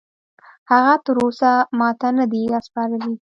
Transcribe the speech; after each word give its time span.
هغه 0.71 0.93
تراوسه 1.05 1.51
ماته 1.79 2.09
نه 2.17 2.25
دي 2.31 2.41
راسپارلي. 2.53 3.13